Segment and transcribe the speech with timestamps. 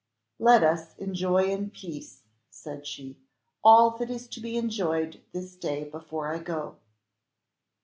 [0.39, 3.19] "Let us enjoy in peace," said she,
[3.63, 6.77] "all that is to be enjoyed this day before I go."